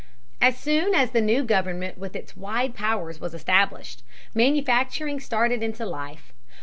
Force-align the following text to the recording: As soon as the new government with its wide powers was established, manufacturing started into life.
As 0.41 0.57
soon 0.57 0.95
as 0.95 1.11
the 1.11 1.21
new 1.21 1.43
government 1.43 1.95
with 1.95 2.15
its 2.15 2.35
wide 2.35 2.73
powers 2.73 3.19
was 3.19 3.35
established, 3.35 4.01
manufacturing 4.33 5.19
started 5.19 5.61
into 5.61 5.85
life. 5.85 6.33